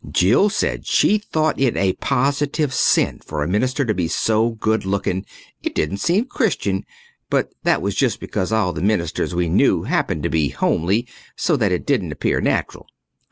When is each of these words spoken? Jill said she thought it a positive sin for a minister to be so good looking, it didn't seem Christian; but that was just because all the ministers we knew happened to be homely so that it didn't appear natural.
Jill 0.09 0.49
said 0.49 0.87
she 0.87 1.19
thought 1.19 1.59
it 1.59 1.77
a 1.77 1.93
positive 1.93 2.73
sin 2.73 3.19
for 3.23 3.43
a 3.43 3.47
minister 3.47 3.85
to 3.85 3.93
be 3.93 4.07
so 4.07 4.49
good 4.49 4.83
looking, 4.83 5.27
it 5.61 5.75
didn't 5.75 5.97
seem 5.97 6.25
Christian; 6.25 6.87
but 7.29 7.51
that 7.65 7.83
was 7.83 7.93
just 7.93 8.19
because 8.19 8.51
all 8.51 8.73
the 8.73 8.81
ministers 8.81 9.35
we 9.35 9.47
knew 9.47 9.83
happened 9.83 10.23
to 10.23 10.29
be 10.29 10.49
homely 10.49 11.07
so 11.35 11.55
that 11.55 11.71
it 11.71 11.85
didn't 11.85 12.11
appear 12.11 12.41
natural. 12.41 12.87